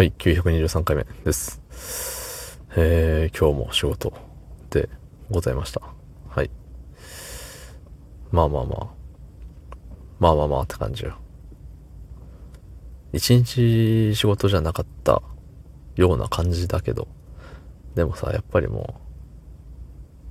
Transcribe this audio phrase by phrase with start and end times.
[0.00, 1.60] はい、923回目です。
[2.74, 4.14] えー、今日も仕事
[4.70, 4.88] で
[5.30, 5.82] ございました。
[6.26, 6.50] はい。
[8.30, 8.86] まあまあまあ。
[10.18, 11.18] まあまあまあって感じよ。
[13.12, 15.20] 一日仕事じゃなかった
[15.96, 17.06] ような感じだけど、
[17.94, 18.94] でもさ、やっぱりも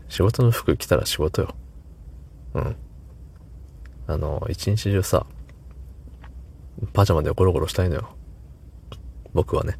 [0.10, 1.56] う、仕事の服着たら仕事よ。
[2.56, 2.76] うん。
[4.08, 5.28] あの、一日中さ、
[6.92, 8.16] パジャマでゴロゴロしたいのよ。
[9.34, 9.78] 僕はね。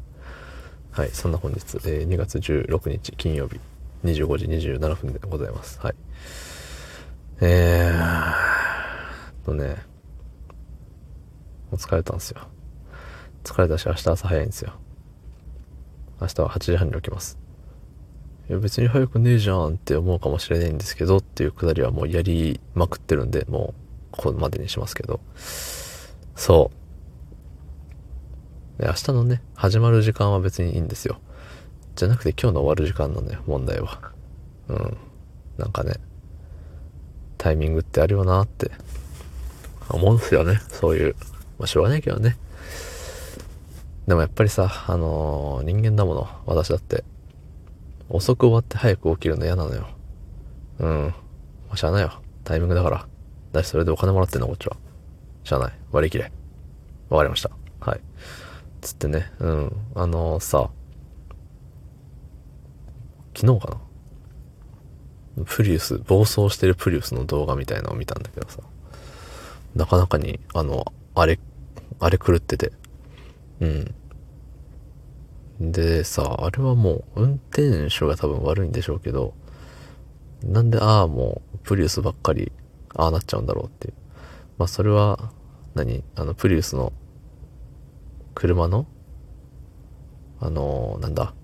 [0.90, 3.60] はい、そんな本日、えー2月16日金曜日、
[4.04, 5.78] 25時27分でございます。
[5.80, 5.94] はい。
[7.40, 9.76] えーとね、
[11.70, 12.40] もう疲れたんですよ。
[13.44, 14.72] 疲れたし、明日朝早いんですよ。
[16.20, 17.38] 明日は8時半に起きます。
[18.48, 25.20] いや別に早くねえじゃんって思うかもしれないんですけどっていうくだりはもうやりまくってるんで、もうここまでにしますけど。
[26.34, 26.79] そう。
[28.80, 31.20] で明日のね、始まる時間は別にいいんですよ。
[31.96, 34.00] じゃなくて今日の終わる時間なのよ、問題は。
[34.68, 34.96] うん。
[35.58, 35.96] なんかね、
[37.36, 38.70] タイミングってあるよなって
[39.90, 40.58] 思うんですよね。
[40.68, 41.14] そういう。
[41.58, 42.38] まあ、しょうがないけどね。
[44.06, 47.04] でもやっぱりさ、あのー人間だもの、私だって。
[48.08, 49.88] 遅く終わって早く起きるの嫌なのよ。
[50.78, 51.14] うん。
[51.68, 52.14] まあ、しゃあないよ。
[52.44, 53.06] タイミングだから。
[53.52, 54.78] だし、それでお金もらってんの、こっちは。
[55.44, 55.72] しゃあない。
[55.92, 56.32] 割り切れ。
[57.10, 57.50] わかりました。
[57.80, 58.00] はい。
[58.80, 59.76] つってね、うん。
[59.94, 60.70] あのさ、
[63.36, 63.80] 昨日か
[65.36, 65.44] な？
[65.44, 68.60] プリウス、暴走してるプリウスの動画みたいなのを見たんだけどさ、
[69.74, 71.38] なかなかに、あの、あれ、
[71.98, 72.72] あれ狂ってて、
[73.60, 73.94] うん。
[75.72, 79.34] でさ、あれはもう、運転手が多分悪いんでしょうけど、
[80.42, 82.50] なんで、ああ、もう、プリウスばっかり、
[82.94, 83.94] ああなっちゃうんだろうっていう。
[84.58, 85.32] まあ、それは、
[85.74, 86.02] 何？
[86.16, 86.92] あの、プリウスの、
[88.34, 88.86] 車の、
[90.40, 91.34] あのなんだ、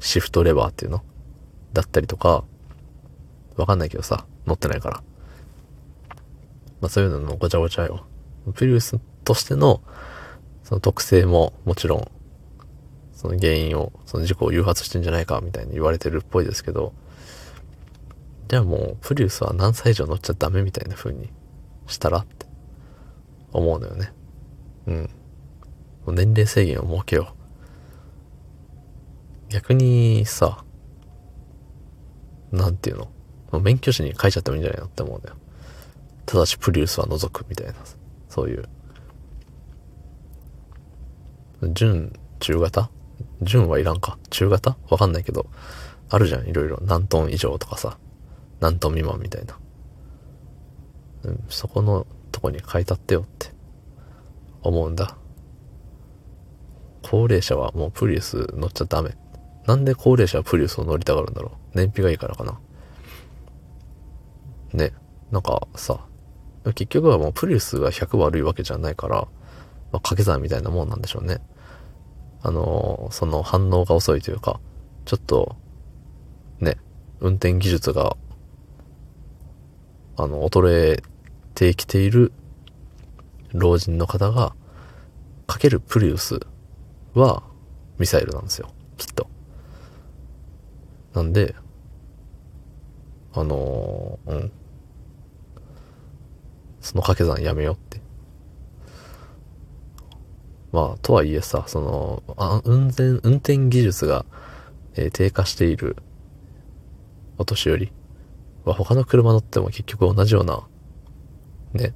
[0.00, 1.02] シフトレバーっていうの？
[1.72, 2.44] だったりとか、
[3.56, 5.02] わかんないけどさ、乗ってないから。
[6.80, 8.04] まあそういうののごちゃごちゃよ。
[8.54, 9.82] プリウスとしての、
[10.64, 12.10] その特性ももちろん、
[13.14, 16.92] その原因を、その事故を誘発してんじゃないかみたいに言われてるっぽいですけど、
[18.48, 21.30] じゃあもう、プリウスは何歳以上乗っちゃダメみたいな風に
[21.86, 22.46] したらって
[23.52, 24.12] 思うのよね。
[24.88, 25.10] うん。
[26.06, 27.34] う年齢制限を設けよ
[29.48, 29.52] う。
[29.52, 30.64] 逆にさ、
[32.50, 33.04] なんていうの？
[33.50, 35.36] もう免許証に書いちゃってもいいんじゃないのって思うんだよ。
[36.24, 37.74] ただしプリウスは除くみたいな、
[38.28, 38.68] そういう。
[41.74, 42.90] 準、中型？
[43.42, 44.76] 準はいらんか中型？
[44.88, 45.46] わかんないけど、
[46.08, 46.78] あるじゃん、いろいろ。
[46.82, 47.98] 何トン以上とかさ、
[48.60, 49.58] 何トン未満みたいな。
[51.24, 53.48] うん、そこのとこに書いたってよって
[54.62, 55.16] 思うんだ。
[57.02, 59.16] 高齢者はもうプリウス乗っちゃダメ。
[59.66, 62.58] なんで高齢者はプリウスを乗りたがるんだろう燃費がいいからかな。
[64.72, 64.92] ね。
[65.30, 66.04] なんかさ、
[66.64, 69.28] 結局はもうプリウスが100悪いわけじゃないから、まあ、
[70.00, 71.38] 掛け算みたいなもんなんでしょうね。
[72.42, 74.60] あのーその反応が遅いというか、
[75.04, 75.56] ちょっと、
[76.60, 76.76] ね、
[77.20, 78.16] 運転技術が、
[80.16, 81.02] あの、衰え
[81.54, 82.32] てきている
[83.52, 84.54] 老人の方が、
[85.46, 86.40] かけるプリウス
[87.14, 87.42] は
[87.98, 88.68] ミサイルなんですよ。
[88.96, 89.28] きっと。
[91.14, 91.54] なんで、
[93.34, 94.52] あのーうん。
[96.80, 98.00] その掛け算やめようって。
[100.72, 104.24] まあ、とはいえさ、その、あ運転、運転技術が、
[104.94, 105.96] えー低下している
[107.38, 107.92] お年寄り
[108.64, 110.66] は他の車乗っても結局同じような、
[111.72, 111.94] ね、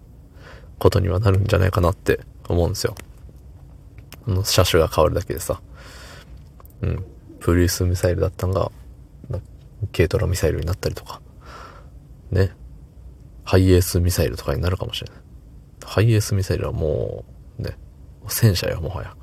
[0.78, 2.94] ことにはなるんじゃないかなって思うんですよ。
[4.30, 5.60] の、車種が変わるだけでさ。
[6.82, 7.04] うん。
[7.40, 8.70] プリウスミサイルだったのが、
[9.92, 11.20] 軽トラミサイルになったりとか。
[12.30, 12.54] ね。
[13.44, 15.22] ハイエースミサイルとかになるかもしれない。
[15.84, 17.24] ハイエースミサイルはも
[17.58, 17.78] う、ね、
[18.28, 19.16] 戦車よ、もはや。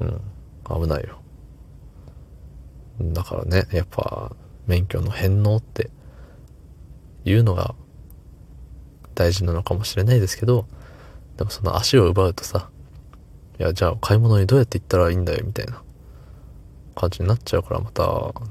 [0.00, 0.20] うん。
[0.82, 1.20] 危ないよ。
[3.00, 4.32] だからね、やっぱ、
[4.66, 5.90] 免許の返納って、
[7.24, 7.74] いうのが、
[9.14, 10.66] 大事なのかもしれないですけど、
[11.36, 12.70] でもその足を奪うとさ、
[13.62, 15.82] や、じゃあ買い物にどうやって行ったらいいんだよ、みたいな
[16.94, 18.02] 感じになっちゃうから、また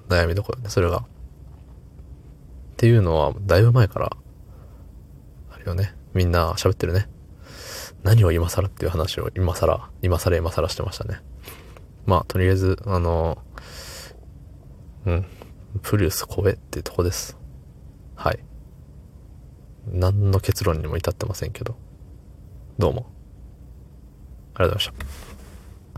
[0.10, 1.00] 悩みどころね、それが。
[1.00, 1.04] っ
[2.78, 4.18] ていうのは、だいぶ前から、
[5.52, 5.94] あるよね。
[6.14, 7.08] みんな喋ってるね。
[8.04, 11.22] 何を今更っていう話を今更、今更今更してましたね。
[12.06, 13.38] まあ、とりあえず、あの、
[15.06, 15.26] うん、
[15.82, 17.38] プリウス怖えっていうとこです。
[18.16, 18.40] はい。
[19.88, 21.76] 何の結論にも至ってませんけど。
[22.78, 23.11] どうも。
[24.64, 24.78] あ